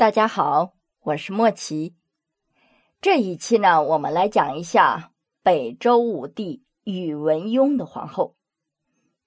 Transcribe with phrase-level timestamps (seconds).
[0.00, 1.94] 大家好，我是莫奇。
[3.02, 5.12] 这一期呢，我们来讲一下
[5.42, 8.34] 北周武帝宇文邕的皇后。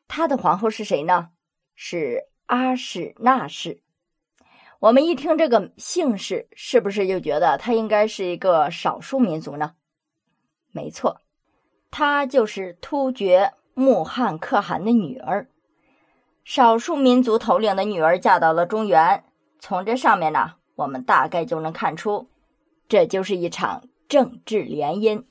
[0.07, 1.29] 他的皇后是谁呢？
[1.75, 3.83] 是阿史那氏。
[4.79, 9.75] 我们一听这个姓氏，是不是就觉得她应该是一个少数民族呢？
[10.71, 11.21] 没错，
[11.91, 15.47] 她就是突厥穆罕可汗的女儿。
[16.43, 19.23] 少数民族头领的女儿嫁到了中原，
[19.59, 22.29] 从这上面呢，我们大概就能看出，
[22.87, 25.23] 这就是一场政治联姻。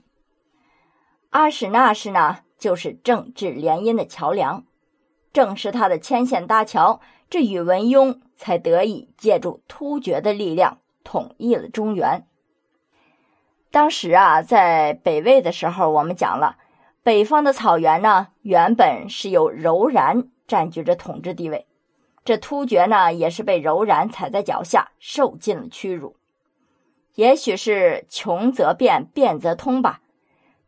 [1.31, 4.65] 阿史那氏呢，就是政治联姻的桥梁。
[5.33, 12.27] 正是他的牵线搭桥，这宇文邕才得以借助突厥的力量统一了中原。
[13.71, 16.59] 当时啊，在北魏的时候，我们讲了，
[17.03, 21.67] 北方的草原呢，原本是由柔然占据着统治地位，
[22.25, 26.17] 这突厥呢，也是被柔然踩在脚下，受尽了屈辱。
[27.15, 30.01] 也许是穷则变，变则通吧。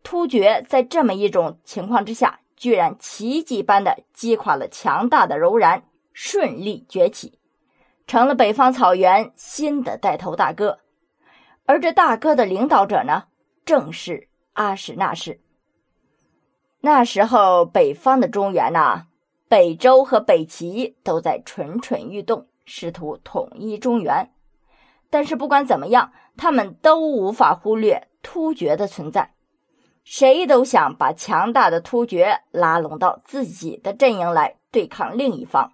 [0.03, 2.41] 突厥在这么一种情况之下。
[2.56, 7.39] 居然奇迹般的击垮了强大的柔然，顺利崛起，
[8.06, 10.78] 成了北方草原新的带头大哥。
[11.67, 13.25] 而这大哥的领导者呢，
[13.67, 15.41] 正是阿史那氏。
[16.81, 19.09] 那时候，北方的中原呐，
[19.48, 24.31] 北周和北齐都在蠢蠢欲动，试图统一中原。
[25.11, 29.33] 但是不管怎么样，他们都无法忽略突厥的存在。
[30.03, 35.72] 谁都想把强大的突厥拉拢到自己的阵营来对抗另一方。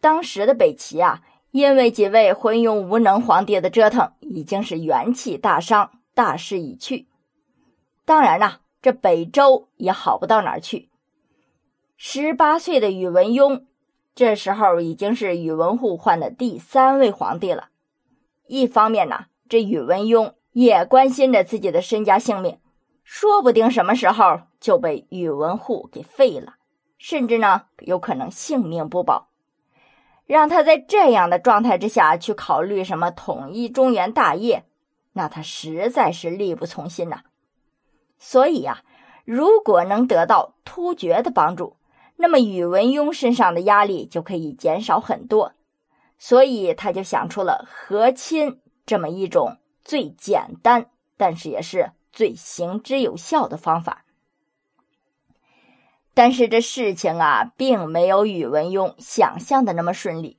[0.00, 7.08] 当时的北齐啊，因为几位昏庸无能皇帝的折腾，已经是元气大伤，大势已去。
[8.04, 10.88] 当然啦，这北周也好不到哪儿去。
[12.02, 13.64] 十八岁的宇文邕，
[14.14, 17.68] 这时候已经是宇文护换的第三位皇帝了。
[18.46, 22.58] 一方面呢，这宇文邕也关心着自己的身家性命。
[23.04, 26.54] 说不定什么时候就被宇文护给废了，
[26.96, 29.28] 甚至呢有可能性命不保。
[30.24, 34.64] 让他在这样的状态之下去考虑什么统一中原大业，
[35.12, 37.24] 那他实在是力不从心呐。
[38.18, 38.82] 所以呀，
[39.26, 41.76] 如果能得到突厥的帮助，
[42.20, 45.54] 那么宇文邕身上的压力就可以减少很多。
[46.18, 50.86] 所以他就想出了和亲这么一种最简单，
[51.16, 51.92] 但是也是。
[52.12, 54.04] 最行之有效的方法，
[56.12, 60.36] 但是这事情啊，并没有宇文邕想象的那么顺利。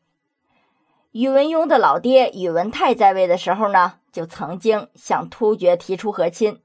[1.13, 6.61] 宇文邕的老爹宇文泰在位的时候呢，就曾经向突厥提出和亲，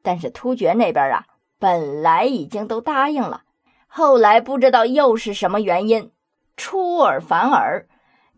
[0.00, 1.26] 但是突厥那边啊，
[1.58, 3.42] 本来已经都答应了，
[3.88, 6.12] 后来不知道又是什么原因，
[6.56, 7.88] 出尔反尔，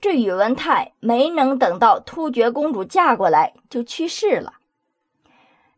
[0.00, 4.54] 这宇文泰没能等到突厥公主嫁过来，就去世了。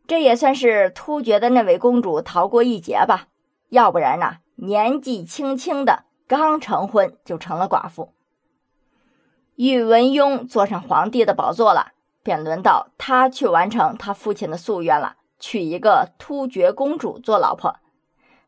[0.07, 3.27] 这也算是突厥的那位公主逃过一劫吧，
[3.69, 8.13] 要不然呢，年纪轻轻的刚成婚就成了寡妇。
[9.55, 17.75] 宇文邕坐上皇帝的宝座了，便轮到他去完成他父亲的夙愿了，娶一个突厥公主做老婆，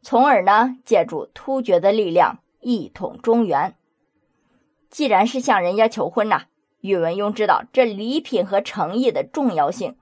[0.08, 3.74] 从而呢，借助突厥的力量一统中原。
[4.92, 6.44] 既然是向人家求婚呐，
[6.82, 9.96] 宇文邕知道这礼品和诚意的重要性。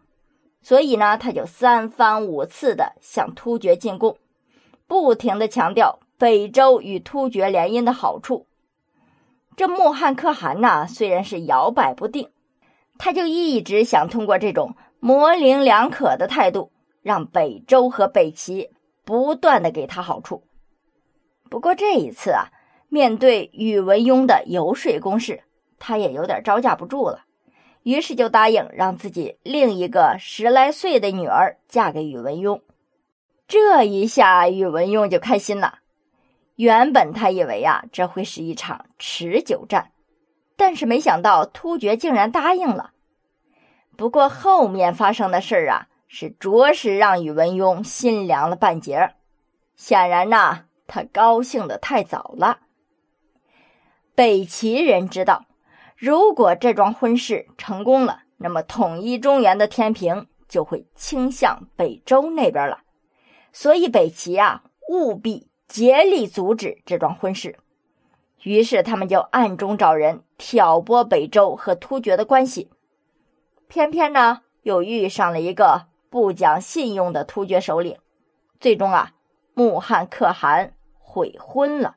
[0.61, 4.17] 所以呢，他就三番五次的向突厥进贡，
[4.87, 8.45] 不停的强调北周与突厥联姻的好处。
[9.55, 12.29] 这穆罕可汗呐，虽然是摇摆不定，
[12.97, 18.69] 他就一直想通过这种模棱两可的态度，让北周和北齐
[19.05, 20.43] 不断的给他好处。
[21.49, 22.47] 不过这一次啊，
[22.89, 25.43] 面对宇文邕的游说攻势，
[25.79, 27.25] 他也有点招架不住了。
[27.83, 32.61] 于是就答应让自己另一个十来岁的女儿嫁给宇文邕，
[33.47, 35.79] 这一下宇文邕就开心了。
[36.55, 39.91] 原本他以为啊这会是一场持久战，
[40.55, 42.91] 但是没想到突厥竟然答应了。
[43.97, 49.15] 不过后面发生的事儿啊，是着实让宇文邕心凉了半截儿。
[49.75, 52.59] 显然呐，他高兴的太早了。
[54.13, 55.45] 北齐人知道。
[55.97, 62.81] 如果这桩婚事成功了，那么统一中原的天平就会倾向北周那边了。
[63.51, 67.57] 所以北齐啊，务必竭力阻止这桩婚事。
[68.43, 72.69] 于是他们就暗中找人挑拨北周和突厥的关系。
[73.67, 77.97] 偏偏呢，又遇上了一个不讲信用的突厥首领。
[78.59, 79.13] 最终啊，
[79.55, 81.95] 穆罕可汗悔婚了。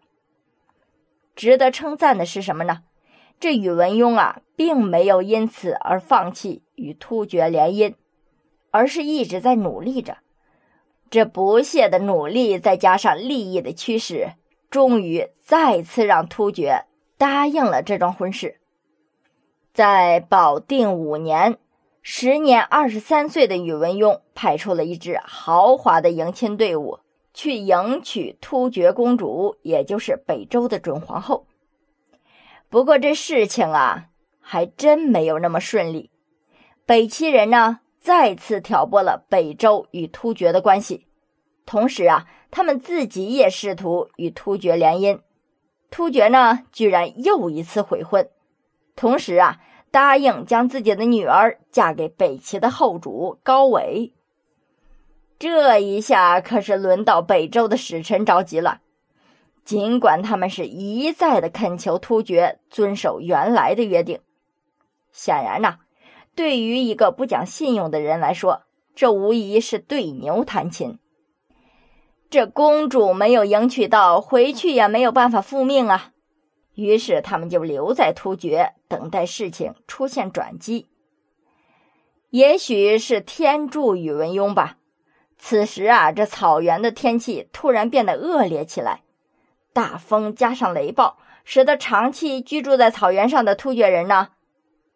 [1.34, 2.84] 值得称赞的是什么呢？
[3.38, 7.94] 这宇文邕啊，并没有因此而放弃与突厥联姻，
[8.70, 10.16] 而是一直在努力着。
[11.10, 14.32] 这不懈的努力，再加上利益的驱使，
[14.70, 16.86] 终于再次让突厥
[17.18, 18.60] 答应了这桩婚事。
[19.74, 21.58] 在保定五年，
[22.08, 27.00] 时年二十三岁的宇文邕派出了一支豪华的迎亲队伍，
[27.35, 31.49] 去迎娶突厥公主，也就是北周的准皇后。
[32.69, 34.05] 不过这事情啊，
[34.41, 36.12] 还真没有那么顺利。
[36.87, 37.81] 北齐人呢？
[37.99, 41.09] 再次挑拨了北周与突厥的关系，
[41.67, 45.19] 同时啊，他们自己也试图与突厥联姻。
[45.91, 48.31] 突厥呢，居然又一次悔婚，
[48.94, 49.59] 同时啊，
[49.96, 54.12] 答应将自己的女儿嫁给北齐的后主高纬。
[55.38, 58.82] 这一下可是轮到北周的使臣着急了。
[59.64, 64.20] 尽管他们是一再的恳求突厥遵守原来的约定，
[65.12, 65.78] 显然呐。
[66.34, 68.64] 对于一个不讲信用的人来说，
[68.94, 70.99] 这无疑是对牛弹琴。
[72.28, 76.12] 这公主没有迎娶到，回去也没有办法复命啊。
[76.76, 80.87] 于是他们就留在突厥，等待事情出现转机。
[82.31, 84.76] 也许是天助宇文邕吧。
[85.38, 89.02] 此时啊，这草原的天气突然变得恶劣起来，
[89.73, 94.28] 大风加上雷暴，使得长期居住在草原上的突厥人呢。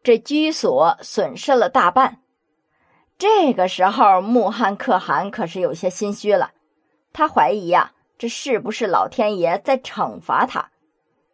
[0.03, 2.21] 这居所损失了大半，
[3.19, 6.53] 这个时候穆罕可汗可是有些心虚了。
[7.12, 10.71] 他怀疑呀，这是不是老天爷在惩罚他？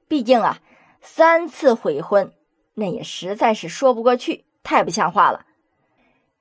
[0.08, 0.58] 毕竟啊，
[1.00, 2.32] 三次悔婚，
[2.74, 5.46] 那也实在是说不过去，太不像话了。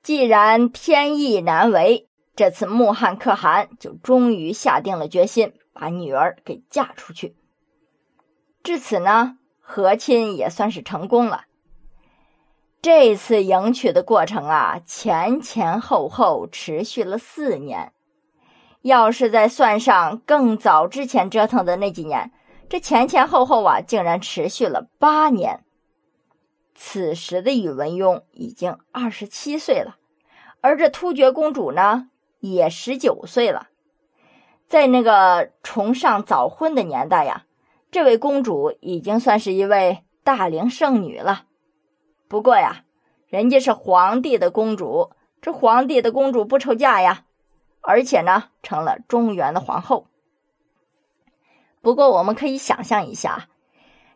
[0.04, 7.36] 既然天意难违，这次穆罕可汗就终于下定了决心，把女儿给嫁出去。
[8.62, 11.46] 至此呢，和亲也算是成功了。
[12.82, 17.94] 这次迎娶的过程啊，前前后后持续了四年。
[18.84, 22.32] 要是再算上更早之前折腾的那几年，
[22.68, 25.64] 这前前后后啊，竟然持续了八年。
[26.74, 29.98] 此时的宇文邕已经二十七岁了，
[30.62, 32.10] 而这突厥公主呢，
[32.40, 33.70] 也十九岁了。
[34.68, 37.46] 在那个崇尚早婚的年代呀，
[37.92, 41.46] 这位公主已经算是一位大龄剩女了。
[42.28, 42.84] 不过呀，
[43.28, 47.26] 人家是皇帝的公主，这皇帝的公主不愁嫁呀，
[47.82, 50.08] 而且呢，成了中原的皇后。
[51.86, 53.48] 不过我们可以想象一下，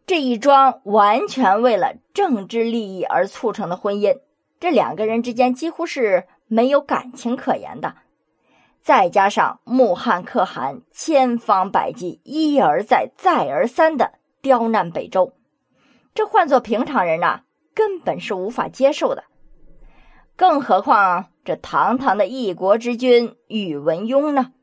[0.07, 4.21] 这一桩完全为了政治利益而促成的婚姻，
[4.59, 7.93] 这两个人之间几乎是没有感情可言的。
[8.81, 15.33] 再加上穆罕可汗千方百计、一而再、再而三的刁难北周，
[16.15, 17.41] 这换做平常人呐。
[17.75, 19.25] 根本是无法接受的，
[20.35, 24.53] 更何况这堂堂的一国之君宇文邕呢？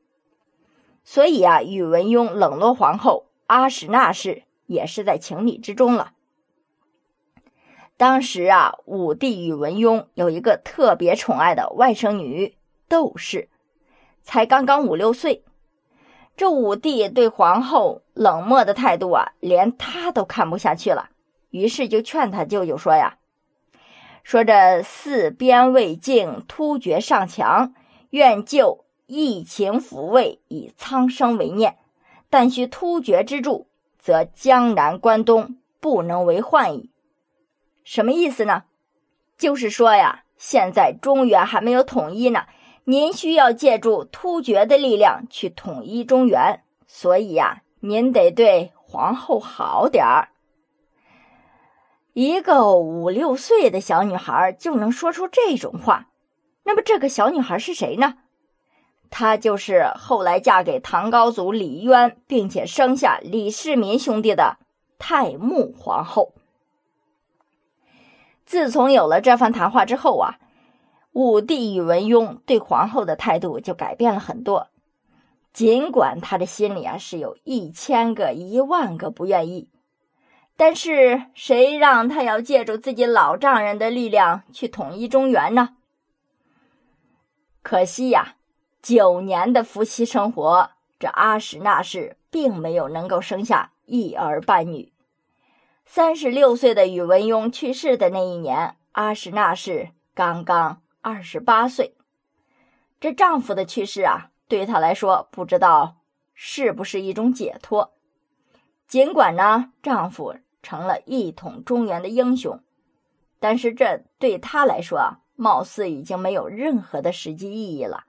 [1.08, 6.14] 所以啊，宇文邕冷落皇后阿史那氏也是在情理之中了。
[7.96, 12.56] 当时啊，武帝宇文邕有一个特别宠爱的外甥女
[12.88, 13.48] 窦氏，
[14.24, 15.44] 才刚刚五六岁。
[16.36, 21.10] 这武帝对皇后冷漠的态度啊，连他都看不下去了。
[21.50, 23.18] 于是就劝他舅舅说呀
[24.24, 27.72] ：“说这四边未尽，突厥上强，
[28.10, 31.78] 愿就疫情抚慰，以苍生为念。
[32.28, 36.90] 但需突厥之助，则江南关东不能为患矣。”
[37.84, 38.64] 什么意思呢？
[39.38, 42.46] 就是说呀，现在中原还没有统一呢，
[42.84, 50.30] 您需要借助突厥的力量去统一中原，所以呀，您得对皇后好点儿。
[52.12, 56.08] 一个五六岁的小女孩就能说出这种话，
[56.64, 58.16] 那么这个小女孩是谁呢？
[59.10, 64.58] 她就是后来嫁给唐高祖李渊，并且生下李世民兄弟的
[64.98, 66.34] 太穆皇后。
[68.44, 70.38] 自从有了这番谈话之后啊，
[71.12, 74.68] 武帝宇文邕对皇后的态度就改变了很多。
[75.52, 79.68] 尽管他的心里啊是有一千个、一万个不愿意。
[80.58, 85.76] 但是谁让他要借助自己老丈人的力量去统一中原呢？
[87.62, 88.35] 可惜呀，
[88.86, 94.92] 九年的夫妻生活，这阿史那氏并没有能够生下一儿半女。
[95.84, 101.96] 三十六岁的宇文邕去世的那一年，阿史那氏刚刚二十八岁。
[103.00, 105.96] 这丈夫的去世啊，对她来说，不知道
[106.32, 107.92] 是不是一种解脱。
[108.86, 110.36] 尽管呢，丈夫。
[110.62, 112.60] 成了一统中原的英雄。
[113.38, 118.05] 但是这对她来说啊，貌似已经没有任何的实际意义了。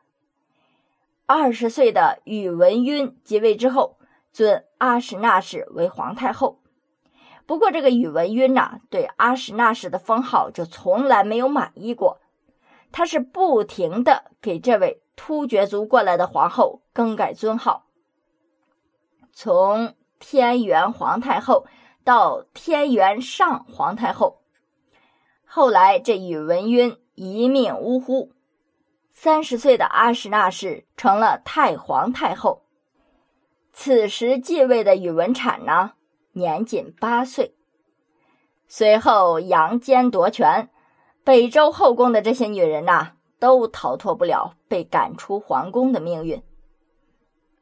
[1.30, 3.98] 二十岁的宇文赟即位之后，
[4.32, 6.62] 尊阿史那氏为皇太后。
[7.46, 12.22] 不过，这个宇文赟呐，对阿史那氏的封号就从来没有满意过。
[12.94, 17.88] 他是不停的给这位突厥族过来的皇后更改尊号，
[19.34, 21.68] 从天元皇太后
[22.06, 24.44] 到天元上皇太后。
[25.44, 28.32] 后来，这宇文赟一命呜呼。
[29.20, 32.62] 三十岁的阿史那氏成了太皇太后。
[33.74, 35.94] 此时继位的宇文产呢，
[36.34, 37.56] 年仅八岁。
[38.68, 40.70] 随后杨坚夺权，
[41.24, 46.44] 北周后宫的这些女人呐，都逃脱不了被赶出皇宫的命运。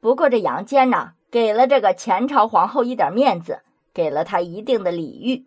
[0.01, 3.61] 不过这杨坚呐，给了这个前朝皇后一点面子，
[3.93, 5.45] 给了她一定的礼遇。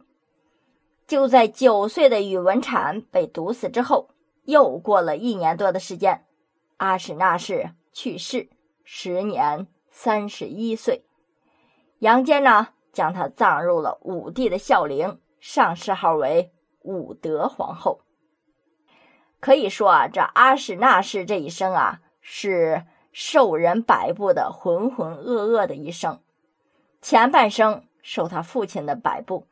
[1.06, 4.08] 就在九岁的宇文产被毒死之后。
[4.48, 6.24] 又过了一年多的时间，
[6.78, 8.48] 阿史那氏去世，
[8.82, 11.04] 时年三十一岁。
[11.98, 16.50] 杨坚呢，将他葬入了武帝的孝陵，上谥号为
[16.80, 18.00] 武德皇后。
[19.38, 26.22] 可以说啊，这阿史那氏这一生啊，是受人摆布的浑浑噩噩的一生。
[27.02, 29.46] 前半生受她父亲的摆布，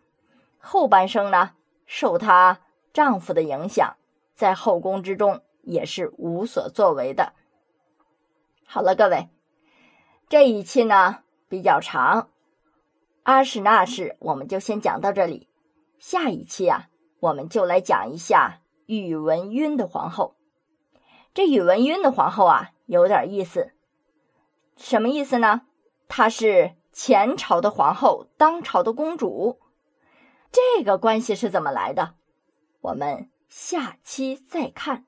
[0.59, 1.51] 后半生呢，
[1.85, 2.61] 受她
[2.95, 3.99] 丈夫的影响。
[4.37, 7.33] 在后宫之中也是无所作为的。
[8.67, 9.31] 好了，各位，
[10.29, 12.29] 这一期呢比较长，
[13.23, 15.49] 阿史那氏我们就先讲到这里。
[15.99, 16.89] 下一期啊，
[17.19, 20.37] 我们就来讲一下宇文赟的皇后。
[21.33, 23.73] 这宇文赟的皇后啊，有点意思，
[24.77, 25.63] 什么意思呢？
[26.09, 29.59] 她是前朝的皇后，当朝的公主，
[30.53, 32.15] 这个关系是怎么来的？
[32.83, 33.31] 我们。
[33.49, 35.07] 下期再看。